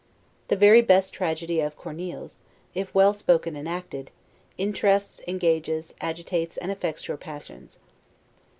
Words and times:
The 0.47 0.55
very 0.55 0.81
best 0.81 1.13
tragedy 1.13 1.59
of, 1.59 1.77
Corneille's, 1.77 2.39
if 2.73 2.91
well 2.95 3.13
spoken 3.13 3.55
and 3.55 3.69
acted, 3.69 4.09
interests, 4.57 5.21
engages, 5.27 5.93
agitates, 6.01 6.57
and 6.57 6.71
affects 6.71 7.07
your 7.07 7.17
passions. 7.17 7.77